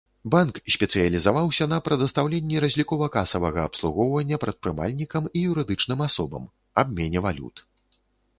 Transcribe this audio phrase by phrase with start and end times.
[0.33, 6.51] Банк спецыялізаваўся на прадастаўленні разлікова-касавага абслугоўвання прадпрымальнікам і юрыдычным асобам,
[6.85, 7.57] абмене валют.